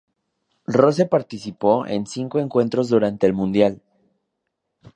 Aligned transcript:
Rose 0.67 1.05
participó 1.05 1.85
en 1.85 2.07
cinco 2.07 2.39
encuentros 2.39 2.89
durante 2.89 3.27
el 3.27 3.33
Mundial. 3.33 3.83